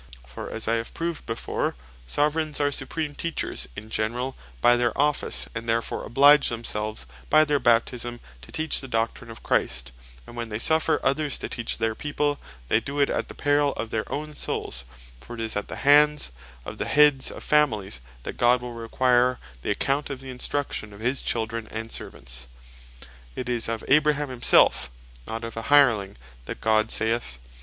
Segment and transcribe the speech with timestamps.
[0.25, 1.75] For as I have proved before,
[2.07, 7.59] Soveraigns are supreme Teachers (in generall) by their Office and therefore oblige themselves (by their
[7.59, 9.91] Baptisme) to teach the Doctrine of Christ:
[10.25, 13.73] And when they suffer others to teach their people, they doe it at the perill
[13.73, 14.85] of their own souls;
[15.19, 16.31] for it is at the hands
[16.65, 20.99] of the Heads of Families that God will require the account of the instruction of
[20.99, 22.47] his Children and Servants.
[23.35, 24.89] It is of Abraham himself,
[25.27, 26.15] not of a hireling,
[26.45, 27.49] that God saith (Gen.
[27.49, 27.51] 18.